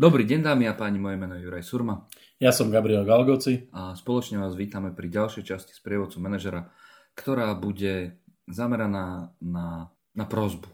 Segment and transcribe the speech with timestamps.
[0.00, 2.08] Dobrý deň dámy a páni, moje meno je Juraj Surma.
[2.40, 3.68] Ja som Gabriel Galgoci.
[3.76, 6.72] A spoločne vás vítame pri ďalšej časti z prievodcu manažera,
[7.12, 8.16] ktorá bude
[8.48, 10.72] zameraná na, na prozbu.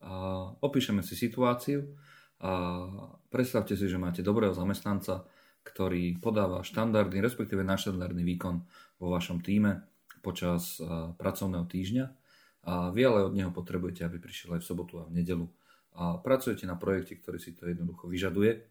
[0.00, 0.12] A
[0.56, 1.84] opíšeme si situáciu
[2.40, 2.52] a
[3.28, 5.28] predstavte si, že máte dobrého zamestnanca,
[5.60, 8.64] ktorý podáva štandardný, respektíve naštandardný výkon
[9.04, 9.84] vo vašom týme
[10.24, 10.80] počas
[11.20, 12.04] pracovného týždňa
[12.72, 15.44] a vy ale od neho potrebujete, aby prišiel aj v sobotu a v nedelu
[15.94, 18.62] a pracujete na projekte, ktorý si to jednoducho vyžaduje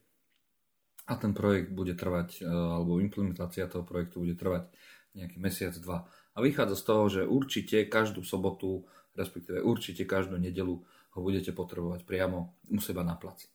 [1.09, 4.69] a ten projekt bude trvať, e, alebo implementácia toho projektu bude trvať
[5.17, 6.05] nejaký mesiac, dva.
[6.37, 8.85] A vychádza z toho, že určite každú sobotu,
[9.17, 13.49] respektíve určite každú nedelu ho budete potrebovať priamo u seba na placi.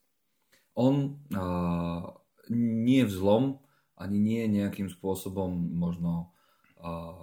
[0.74, 2.10] On a,
[2.50, 3.44] nie v zlom,
[3.94, 6.34] ani nie nejakým spôsobom možno
[6.82, 7.14] a,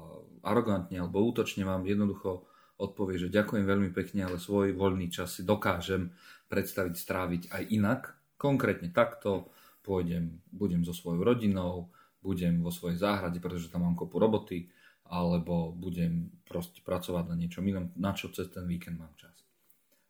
[0.42, 2.48] arogantne alebo útočne vám jednoducho
[2.82, 6.10] odpovie, že ďakujem veľmi pekne, ale svoj voľný čas si dokážem
[6.50, 8.02] predstaviť, stráviť aj inak.
[8.42, 9.54] Konkrétne takto
[9.86, 11.94] pôjdem, budem so svojou rodinou,
[12.26, 14.70] budem vo svojej záhrade, pretože tam mám kopu roboty,
[15.12, 19.34] alebo budem proste pracovať na niečom inom, na čo cez ten víkend mám čas.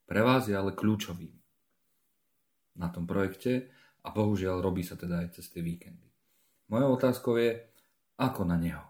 [0.06, 1.32] Pre vás je ale kľúčový
[2.78, 3.72] na tom projekte
[4.04, 6.08] a bohužiaľ robí sa teda aj cez tie víkendy.
[6.72, 7.60] Mojou otázkou je,
[8.20, 8.84] ako na neho?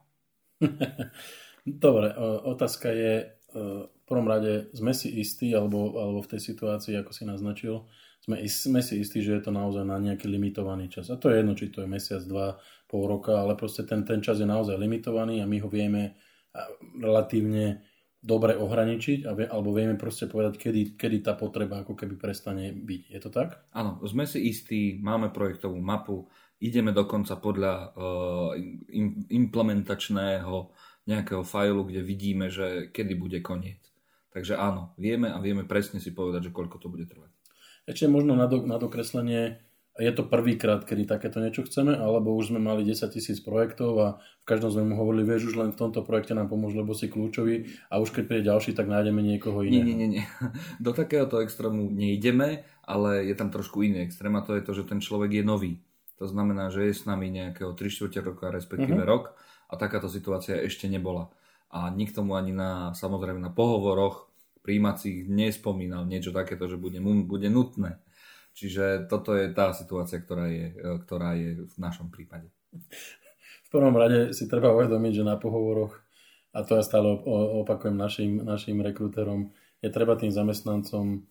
[1.86, 2.14] Dobre,
[2.46, 7.24] otázka je, v prvom rade sme si istí, alebo, alebo v tej situácii, ako si
[7.28, 7.88] naznačil,
[8.22, 11.10] sme, sme si istí, že je to naozaj na nejaký limitovaný čas.
[11.10, 14.22] A to je jedno, či to je mesiac, dva, pol roka, ale proste ten, ten
[14.22, 16.20] čas je naozaj limitovaný a my ho vieme
[17.00, 17.82] relatívne
[18.22, 22.70] dobre ohraničiť a vie, alebo vieme proste povedať, kedy, kedy tá potreba ako keby prestane
[22.70, 23.02] byť.
[23.10, 23.66] Je to tak?
[23.74, 26.30] Áno, sme si istí, máme projektovú mapu,
[26.62, 28.54] ideme dokonca podľa uh,
[29.34, 30.70] implementačného
[31.10, 33.82] nejakého fajlu, kde vidíme, že kedy bude koniec.
[34.32, 37.32] Takže áno, vieme a vieme presne si povedať, že koľko to bude trvať.
[37.90, 39.60] Ešte možno na, do, na dokreslenie,
[40.00, 44.08] je to prvýkrát, kedy takéto niečo chceme, alebo už sme mali 10 tisíc projektov a
[44.40, 47.12] v každom sme mu hovorili, vieš, už len v tomto projekte nám pomôže, lebo si
[47.12, 49.84] kľúčový a už keď príde ďalší, tak nájdeme niekoho iného.
[49.84, 50.26] Nie, nie, nie.
[50.86, 54.88] Do takéhoto extrému nejdeme, ale je tam trošku iný extrém a to je to, že
[54.88, 55.84] ten človek je nový.
[56.24, 59.12] To znamená, že je s nami nejakého 3 čtvrte roka, respektíve uh-huh.
[59.12, 59.36] rok
[59.72, 61.32] a takáto situácia ešte nebola.
[61.72, 64.28] A nikto mu ani na, samozrejme na pohovoroch
[64.62, 67.98] príjmacích nespomínal niečo takéto, že bude, bude nutné.
[68.52, 70.76] Čiže toto je tá situácia, ktorá je,
[71.08, 72.52] ktorá je v našom prípade.
[73.64, 75.96] V prvom rade si treba uvedomiť, že na pohovoroch,
[76.52, 77.16] a to ja stále
[77.64, 81.24] opakujem našim, našim rekruterom, je treba tým zamestnancom,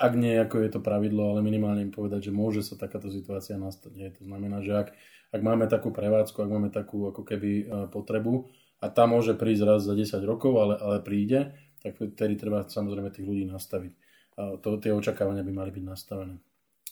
[0.00, 3.60] ak nie ako je to pravidlo, ale minimálne im povedať, že môže sa takáto situácia
[3.60, 4.16] nastať.
[4.16, 4.88] To znamená, že ak
[5.28, 8.48] ak máme takú prevádzku, ak máme takú ako keby e, potrebu
[8.80, 11.52] a tá môže prísť raz za 10 rokov, ale, ale príde,
[11.82, 13.92] tak vtedy treba samozrejme tých ľudí nastaviť.
[14.38, 16.38] A to, tie očakávania by mali byť nastavené.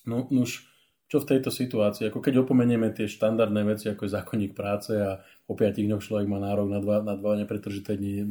[0.06, 0.66] No už
[1.06, 5.22] čo v tejto situácii, ako keď opomenieme tie štandardné veci, ako je zákonník práce a
[5.46, 8.26] o 5 dňoch človek má nárok na dva, na dva nepretržité dni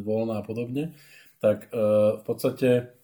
[0.00, 0.96] voľná a podobne,
[1.36, 1.76] tak e,
[2.16, 2.96] v podstate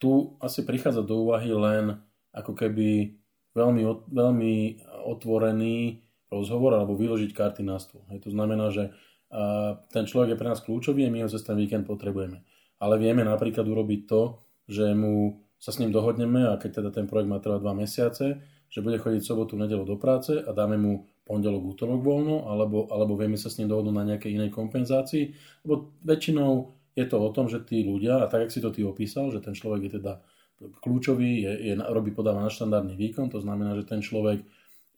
[0.00, 2.00] tu asi prichádza do úvahy len
[2.32, 3.20] ako keby
[3.52, 4.54] veľmi, veľmi
[5.02, 8.06] otvorený rozhovor alebo vyložiť karty na stôl.
[8.12, 8.94] Hej, to znamená, že
[9.94, 12.42] ten človek je pre nás kľúčový a my ho cez ten víkend potrebujeme.
[12.82, 17.06] Ale vieme napríklad urobiť to, že mu sa s ním dohodneme a keď teda ten
[17.06, 18.40] projekt má trvať dva mesiace,
[18.70, 23.14] že bude chodiť sobotu, nedelu do práce a dáme mu pondelok, útorok voľno, alebo, alebo
[23.14, 25.34] vieme sa s ním dohodnúť na nejakej inej kompenzácii.
[25.66, 28.82] Lebo väčšinou je to o tom, že tí ľudia, a tak, jak si to ty
[28.82, 30.22] opísal, že ten človek je teda
[30.82, 34.42] kľúčový, je, je, robí, podáva na štandardný výkon, to znamená, že ten človek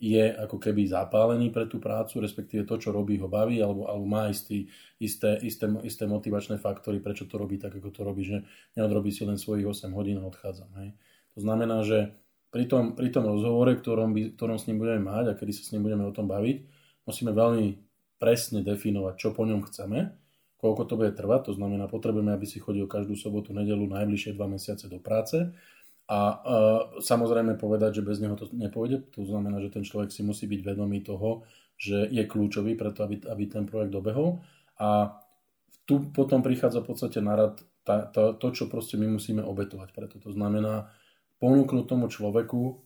[0.02, 4.02] je ako keby zapálený pre tú prácu, respektíve to, čo robí, ho baví, alebo, alebo
[4.02, 4.66] má istý,
[4.98, 8.42] isté, isté, isté motivačné faktory, prečo to robí tak, ako to robí, že
[8.74, 10.66] neodrobí si len svojich 8 hodín a odchádza.
[10.82, 10.98] Hej.
[11.38, 12.18] To znamená, že
[12.50, 15.62] pri tom, pri tom rozhovore, ktorom, by, ktorom s ním budeme mať a kedy sa
[15.62, 16.66] s ním budeme o tom baviť,
[17.06, 17.66] musíme veľmi
[18.18, 20.18] presne definovať, čo po ňom chceme,
[20.58, 24.50] koľko to bude trvať, to znamená, potrebujeme, aby si chodil každú sobotu, nedelu, najbližšie dva
[24.50, 25.54] mesiace do práce
[26.12, 26.36] a uh,
[27.00, 30.60] samozrejme povedať, že bez neho to nepôjde, to znamená, že ten človek si musí byť
[30.60, 31.48] vedomý toho,
[31.80, 34.44] že je kľúčový preto, aby, aby ten projekt dobehol
[34.76, 35.16] a
[35.88, 39.90] tu potom prichádza v podstate na rad tá, tá, to, čo proste my musíme obetovať
[39.90, 40.22] preto.
[40.22, 40.86] To znamená
[41.42, 42.78] ponúknuť tomu človeku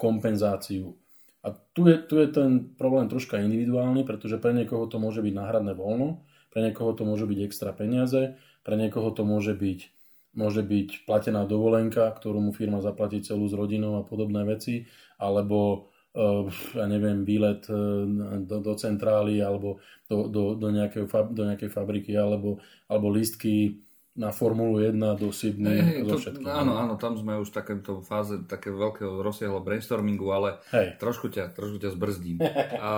[0.00, 0.96] kompenzáciu.
[1.44, 5.34] A tu je, tu je ten problém troška individuálny, pretože pre niekoho to môže byť
[5.36, 9.92] náhradné voľno, pre niekoho to môže byť extra peniaze, pre niekoho to môže byť,
[10.34, 14.86] môže byť platená dovolenka, ktorú mu firma zaplatí celú s rodinou a podobné veci,
[15.18, 18.04] alebo uh, ja neviem, výlet uh,
[18.42, 22.58] do, do centrály alebo do, do, do, nejakej, do nejakej fabriky, alebo,
[22.90, 23.84] alebo lístky
[24.14, 27.98] na Formulu 1 do Sydney hey, so to, Áno, áno, tam sme už v takéto
[27.98, 30.94] fáze také veľkého rozsiahlo brainstormingu, ale hey.
[31.02, 32.38] trošku, ťa, trošku ťa zbrzdím.
[32.78, 32.92] a,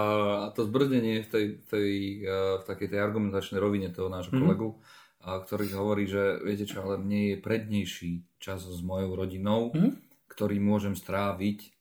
[0.45, 1.93] a to zbrzdenie v, tej, tej,
[2.61, 4.45] v takej tej argumentačnej rovine toho nášho mm-hmm.
[4.45, 4.77] kolegu,
[5.27, 10.23] a, ktorý hovorí, že viete čo, ale mne je prednejší čas s mojou rodinou, mm-hmm.
[10.31, 11.75] ktorý môžem stráviť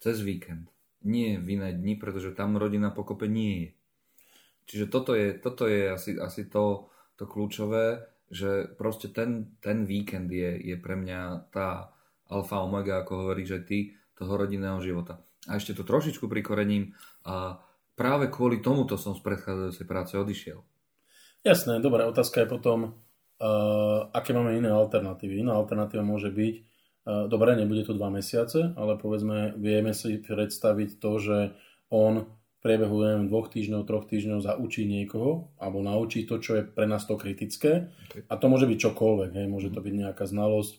[0.00, 0.72] cez víkend.
[1.04, 3.70] Nie v iné dni, pretože tam rodina pokope nie je.
[4.72, 6.88] Čiže toto je, toto je asi, asi to,
[7.20, 8.00] to kľúčové,
[8.32, 11.92] že proste ten, ten víkend je, je pre mňa tá
[12.30, 13.78] alfa omega, ako hovoríš aj ty,
[14.14, 15.20] toho rodinného života.
[15.50, 16.94] A ešte to trošičku prikorením
[17.26, 17.58] a
[17.98, 20.62] práve kvôli tomuto som z predchádzajúcej práce odišiel.
[21.40, 22.78] Jasné, dobrá, otázka je potom,
[23.40, 25.40] uh, aké máme iné alternatívy.
[25.40, 31.00] Iná alternatíva môže byť, uh, dobre, nebude to dva mesiace, ale povedzme, vieme si predstaviť
[31.00, 31.38] to, že
[31.88, 32.28] on
[32.60, 37.08] priebehu neviem, dvoch týždňov, troch týždňov zaučí niekoho alebo naučí to, čo je pre nás
[37.08, 37.88] to kritické.
[38.12, 38.22] Okay.
[38.28, 39.30] A to môže byť čokoľvek.
[39.32, 39.46] Hej.
[39.48, 40.78] Môže to byť nejaká znalosť e,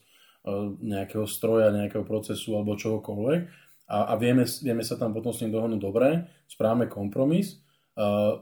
[0.77, 3.41] nejakého stroja, nejakého procesu alebo čohokoľvek.
[3.89, 7.59] A, a vieme, vieme sa tam potom s ním dohodnúť dobre, správame kompromis.
[7.91, 8.39] Uh,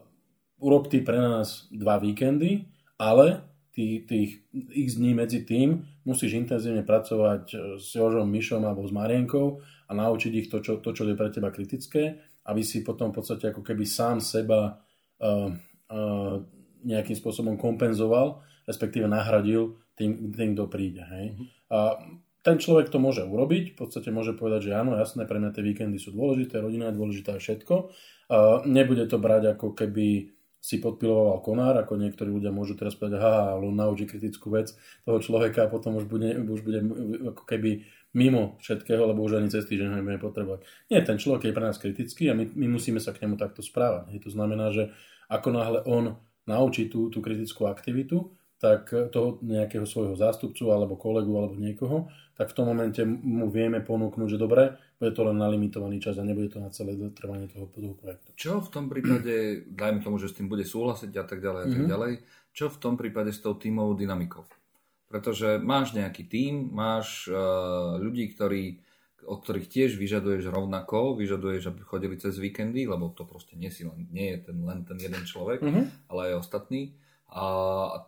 [0.60, 2.68] urob ty pre nás dva víkendy,
[3.00, 4.30] ale tých, tých
[4.76, 7.44] x dní medzi tým musíš intenzívne pracovať
[7.80, 11.32] s Jožom, Mišom alebo s Marienkou a naučiť ich to, čo, to, čo je pre
[11.32, 12.20] teba kritické
[12.50, 14.82] aby si potom v podstate ako keby sám seba
[15.22, 15.50] uh,
[15.94, 16.36] uh,
[16.82, 21.06] nejakým spôsobom kompenzoval, respektíve nahradil tým, tým kto príde.
[21.06, 21.26] Hej.
[21.38, 21.46] Uh-huh.
[21.70, 21.78] A
[22.42, 25.62] ten človek to môže urobiť, v podstate môže povedať, že áno, jasné, pre mňa tie
[25.62, 27.76] víkendy sú dôležité, rodina je dôležitá a všetko.
[28.30, 33.24] Uh, nebude to brať ako keby si podpiloval konár, ako niektorí ľudia môžu teraz povedať,
[33.24, 34.76] aha, ale naučí kritickú vec
[35.08, 36.80] toho človeka a potom už bude, už bude
[37.32, 40.66] ako keby mimo všetkého, lebo už ani cez týždeň nebudeme potrebovať.
[40.92, 43.64] Nie, ten človek je pre nás kritický a my, my musíme sa k nemu takto
[43.64, 44.12] správať.
[44.12, 44.92] Hej, to znamená, že
[45.30, 46.18] ako náhle on
[46.50, 52.52] naučí tú, tú kritickú aktivitu, tak toho nejakého svojho zástupcu alebo kolegu alebo niekoho, tak
[52.52, 56.28] v tom momente mu vieme ponúknuť, že dobre, bude to len na limitovaný čas a
[56.28, 58.36] nebude to na celé trvanie toho, toho projektu.
[58.36, 61.68] Čo v tom prípade, dajme tomu, že s tým bude súhlasiť a tak ďalej a
[61.72, 61.94] tak mm-hmm.
[61.96, 62.14] ďalej,
[62.52, 64.44] čo v tom prípade s tou tímovou dynamikou?
[65.08, 68.84] Pretože máš nejaký tím, máš uh, ľudí, ktorí,
[69.24, 73.88] od ktorých tiež vyžaduješ rovnako, vyžaduješ, aby chodili cez víkendy, lebo to proste nie, si
[73.88, 76.12] len, nie je ten, len ten jeden človek, mm-hmm.
[76.12, 76.94] ale aj ostatní.
[77.30, 77.46] A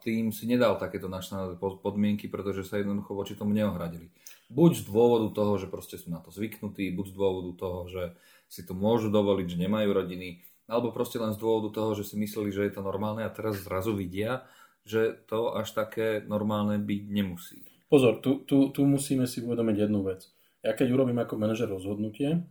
[0.01, 4.09] tým si nedal takéto naštandardné podmienky, pretože sa jednoducho voči tomu neohradili.
[4.51, 8.03] Buď z dôvodu toho, že proste sú na to zvyknutí, buď z dôvodu toho, že
[8.51, 12.19] si to môžu dovoliť, že nemajú rodiny, alebo proste len z dôvodu toho, že si
[12.19, 14.43] mysleli, že je to normálne a teraz zrazu vidia,
[14.83, 17.63] že to až také normálne byť nemusí.
[17.87, 20.27] Pozor, tu, tu, tu musíme si uvedomiť jednu vec.
[20.63, 22.43] Ja keď urobím ako manažer rozhodnutie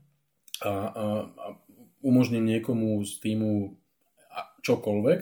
[0.65, 1.47] a, a, a
[2.01, 3.77] umožním niekomu z týmu
[4.65, 5.21] čokoľvek,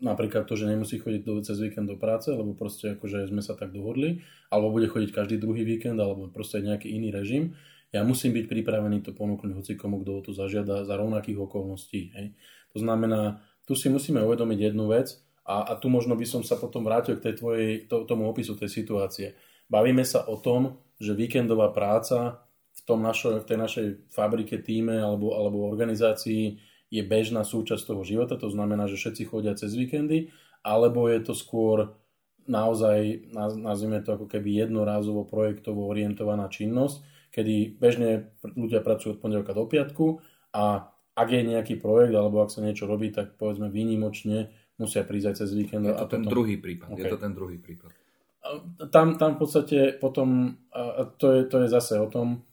[0.00, 3.56] napríklad to, že nemusí chodiť do, cez víkend do práce, lebo proste akože sme sa
[3.56, 7.56] tak dohodli, alebo bude chodiť každý druhý víkend, alebo proste nejaký iný režim,
[7.94, 12.12] ja musím byť pripravený to ponúknuť hoci komu, kto to zažiada za rovnakých okolností.
[12.12, 12.36] Hej.
[12.74, 15.16] To znamená, tu si musíme uvedomiť jednu vec,
[15.46, 18.58] a, a tu možno by som sa potom vrátil k tej tvojej, to, tomu opisu
[18.58, 19.38] tej situácie.
[19.70, 22.42] Bavíme sa o tom, že víkendová práca
[22.74, 26.58] v, tom našo, v tej našej fabrike, týme alebo, alebo organizácii
[26.90, 30.30] je bežná súčasť toho života, to znamená, že všetci chodia cez víkendy,
[30.62, 31.98] alebo je to skôr
[32.46, 33.26] naozaj,
[33.58, 37.02] nazvime to ako keby jednorázovo projektovo orientovaná činnosť,
[37.34, 40.22] kedy bežne ľudia pracujú od pondelka do piatku
[40.54, 45.26] a ak je nejaký projekt alebo ak sa niečo robí, tak povedzme výnimočne musia prísť
[45.32, 45.88] aj cez víkend.
[45.88, 46.32] Je to a ten potom...
[46.32, 46.92] druhý prípad.
[46.92, 47.02] Okay.
[47.02, 47.90] Je to ten druhý prípad.
[48.94, 50.54] Tam, tam v podstate potom,
[51.18, 52.46] to je, to je zase o tom,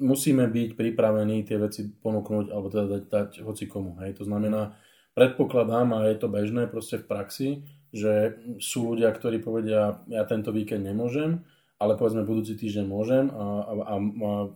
[0.00, 3.96] musíme byť pripravení tie veci ponúknuť alebo teda dať, dať hoci komu.
[4.04, 4.20] Hej.
[4.20, 4.76] To znamená,
[5.16, 7.48] predpokladám, a je to bežné proste v praxi,
[7.88, 11.40] že sú ľudia, ktorí povedia, ja tento víkend nemôžem,
[11.80, 13.96] ale povedzme budúci týždeň môžem a, a, a,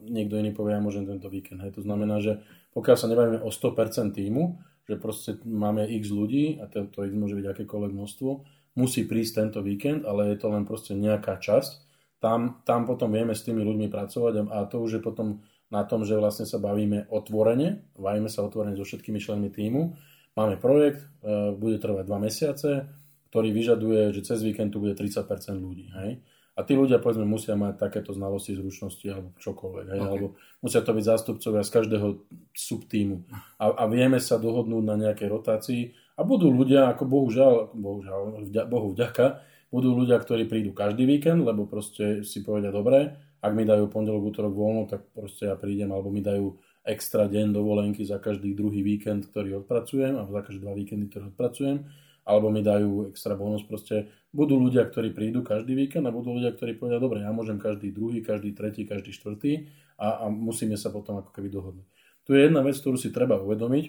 [0.05, 1.65] niekto iný povie, ja môžem tento víkend.
[1.65, 1.81] Hej.
[1.81, 2.45] To znamená, že
[2.77, 7.37] pokiaľ sa nebavíme o 100% týmu, že proste máme x ľudí a tento x môže
[7.41, 8.31] byť akékoľvek množstvo,
[8.77, 11.90] musí prísť tento víkend, ale je to len proste nejaká časť.
[12.21, 15.41] Tam, tam potom vieme s tými ľuďmi pracovať a to už je potom
[15.73, 19.97] na tom, že vlastne sa bavíme otvorene, bavíme sa otvorene so všetkými členmi týmu.
[20.37, 22.91] Máme projekt, e, bude trvať dva mesiace,
[23.31, 25.89] ktorý vyžaduje, že cez víkend tu bude 30% ľudí.
[25.97, 26.21] Hej?
[26.59, 29.87] A tí ľudia, povedzme, musia mať takéto znalosti, zručnosti alebo čokoľvek.
[29.95, 29.99] Hej?
[30.03, 30.11] Okay.
[30.11, 30.27] Alebo
[30.61, 32.09] musia to byť zástupcovia z každého
[32.53, 33.17] subtímu.
[33.63, 35.83] A, a vieme sa dohodnúť na nejakej rotácii.
[36.19, 38.21] A budú ľudia, ako bohužiaľ, bohužiaľ
[38.69, 43.65] Bohu vďaka, budú ľudia, ktorí prídu každý víkend, lebo proste si povedia, dobre, ak mi
[43.65, 48.19] dajú pondelok, útorok voľno, tak proste ja prídem, alebo mi dajú extra deň dovolenky za
[48.19, 51.87] každý druhý víkend, ktorý odpracujem, alebo za každé dva víkendy, ktoré odpracujem.
[52.25, 53.65] alebo mi dajú extra bonus.
[53.65, 57.59] Proste budú ľudia, ktorí prídu každý víkend a budú ľudia, ktorí povedia, dobre, ja môžem
[57.59, 59.67] každý druhý, každý tretí, každý štvrtý
[59.99, 61.87] a, a musíme sa potom ako keby dohodnúť.
[62.29, 63.85] Tu je jedna vec, ktorú si treba uvedomiť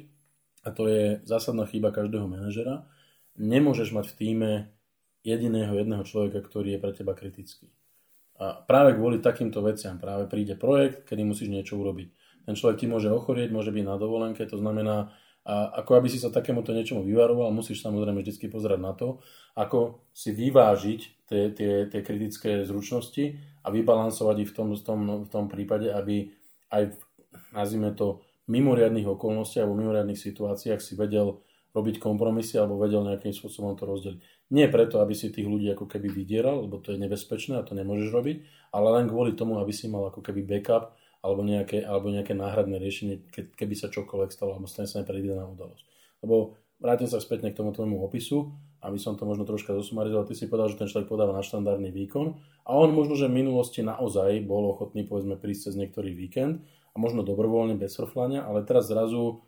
[0.65, 2.89] a to je zásadná chyba každého manažera.
[3.37, 4.51] Nemôžeš mať v týme
[5.21, 7.69] jediného jedného človeka, ktorý je pre teba kritický.
[8.41, 12.09] A práve kvôli takýmto veciam práve príde projekt, kedy musíš niečo urobiť.
[12.49, 16.21] Ten človek ti môže ochorieť, môže byť na dovolenke, to znamená, a ako aby si
[16.21, 19.21] sa takémuto niečomu vyvaroval, musíš samozrejme vždy pozerať na to,
[19.57, 24.99] ako si vyvážiť tie, tie, tie kritické zručnosti a vybalansovať ich v tom, v tom,
[25.25, 26.29] v tom prípade, aby
[26.69, 26.97] aj v,
[27.53, 31.39] nazvime to, mimoriadných okolnostiach alebo mimoriadných situáciách si vedel
[31.71, 34.19] robiť kompromisy alebo vedel nejakým spôsobom to rozdeliť.
[34.51, 37.71] Nie preto, aby si tých ľudí ako keby vydieral, lebo to je nebezpečné a to
[37.71, 38.37] nemôžeš robiť,
[38.75, 42.81] ale len kvôli tomu, aby si mal ako keby backup alebo nejaké, alebo nejaké náhradné
[42.81, 45.85] riešenie, ke, keby sa čokoľvek stalo alebo stane sa nepredvídaná udalosť.
[46.25, 48.51] Lebo vrátim sa späť k tomu tvojmu opisu,
[48.81, 50.25] aby som to možno troška zosumarizoval.
[50.25, 52.35] Ty si povedal, že ten človek podáva na štandardný výkon
[52.65, 56.95] a on možno, že v minulosti naozaj bol ochotný povedzme prísť cez niektorý víkend a
[56.97, 59.45] možno dobrovoľne bez frflania, ale teraz zrazu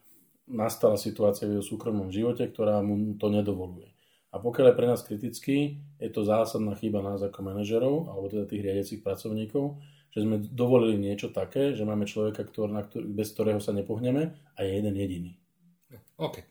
[0.47, 3.93] nastala situácia v jeho súkromnom živote, ktorá mu to nedovoluje.
[4.33, 8.49] A pokiaľ je pre nás kritický, je to zásadná chyba nás ako manažerov, alebo teda
[8.49, 9.77] tých riadiacich pracovníkov,
[10.09, 14.33] že sme dovolili niečo také, že máme človeka, ktorý, na ktorý, bez ktorého sa nepohneme
[14.57, 15.31] a je jeden jediný.
[16.17, 16.41] OK.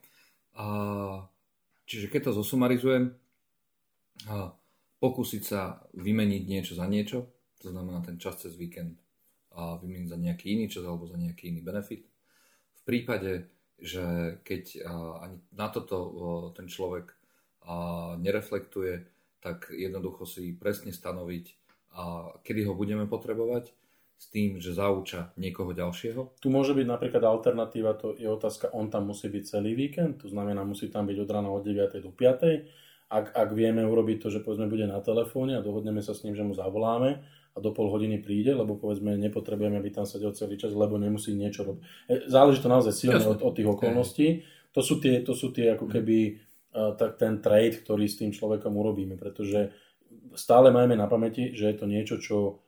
[0.59, 0.67] A,
[1.87, 3.15] čiže keď to zosumarizujem,
[4.31, 4.55] a,
[5.03, 8.99] pokúsiť sa vymeniť niečo za niečo, to znamená ten čas cez víkend
[9.55, 12.07] a vymeniť za nejaký iný čas alebo za nejaký iný benefit.
[12.79, 13.47] V prípade,
[13.81, 14.85] že keď
[15.23, 15.97] ani na toto
[16.53, 17.15] ten človek
[18.19, 19.07] nereflektuje,
[19.43, 21.45] tak jednoducho si presne stanoviť,
[22.47, 23.75] kedy ho budeme potrebovať
[24.23, 26.39] s tým, že zauča niekoho ďalšieho.
[26.39, 30.31] Tu môže byť napríklad alternatíva, to je otázka, on tam musí byť celý víkend, to
[30.31, 31.91] znamená, musí tam byť od rána od 9.
[31.99, 33.11] do 5.
[33.13, 36.39] Ak, ak vieme urobiť to, že povedzme bude na telefóne a dohodneme sa s ním,
[36.39, 37.19] že mu zavoláme
[37.53, 41.37] a do pol hodiny príde, lebo povedzme nepotrebujeme, aby tam sedel celý čas, lebo nemusí
[41.37, 41.83] niečo robiť.
[42.09, 44.27] E, záleží to naozaj silne od, od tých okolností.
[44.73, 46.41] To sú tie, to sú tie ako keby
[46.73, 49.77] tak ten trade, ktorý s tým človekom urobíme, pretože
[50.33, 52.65] stále máme na pamäti, že je to niečo, čo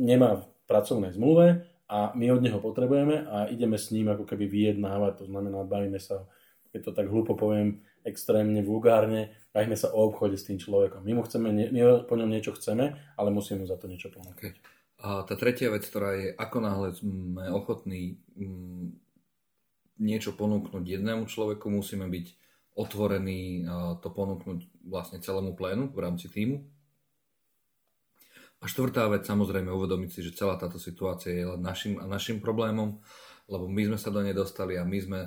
[0.00, 4.48] nemá v pracovnej zmluve a my od neho potrebujeme a ideme s ním ako keby
[4.48, 6.24] vyjednávať, to znamená, bavíme sa,
[6.72, 11.02] keď to tak hlúpo poviem, extrémne vulgárne, bavíme sa o obchode s tým človekom.
[11.02, 14.10] My, mu chceme, my po ňom niečo chceme, ale musíme mu za to niečo.
[14.38, 14.54] Okay.
[15.02, 19.02] A tá tretia vec, ktorá je, ako náhle sme ochotní mm,
[20.02, 22.26] niečo ponúknuť jednému človeku, musíme byť
[22.72, 23.68] otvorený
[24.00, 26.64] to ponúknuť vlastne celému plénu v rámci týmu.
[28.62, 33.02] A štvrtá vec, samozrejme, uvedomiť si, že celá táto situácia je len našim, našim problémom,
[33.50, 35.20] lebo my sme sa do nej dostali a my sme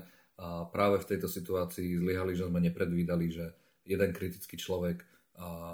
[0.70, 3.56] práve v tejto situácii zlyhali, že sme nepredvídali, že
[3.88, 5.04] jeden kritický človek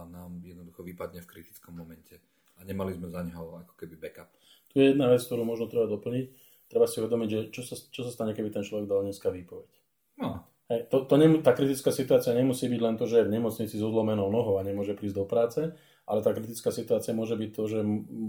[0.09, 2.17] nám jednoducho vypadne v kritickom momente
[2.57, 4.29] a nemali sme za neho ako keby backup.
[4.73, 6.25] Tu je jedna vec, ktorú možno treba doplniť.
[6.71, 9.67] Treba si uvedomiť, že čo sa, čo sa stane, keby ten človek dal dneska výpoveď.
[10.23, 10.45] No,
[10.87, 13.83] to, to nem, tá kritická situácia nemusí byť len to, že je v nemocnici s
[13.83, 15.59] odlomenou nohou a nemôže prísť do práce,
[16.07, 17.79] ale tá kritická situácia môže byť to, že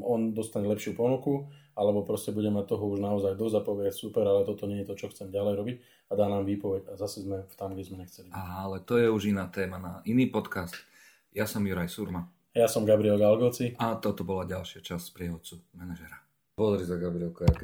[0.03, 4.25] on dostane lepšiu ponuku, alebo proste bude mať toho už naozaj dosť a povie super,
[4.25, 5.77] ale toto nie je to, čo chcem ďalej robiť
[6.09, 8.29] a dá nám výpoveď a zase sme tam, kde sme nechceli.
[8.33, 10.77] Ale to je už iná téma na iný podcast.
[11.33, 12.29] Ja som Juraj Surma.
[12.53, 13.73] Ja som Gabriel Galgoci.
[13.81, 16.21] A toto bola ďalšia časť prievodcu manažera.
[16.53, 17.57] Pozri sa, Gabrielko, aké